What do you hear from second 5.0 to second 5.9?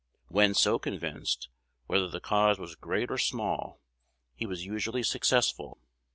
successful.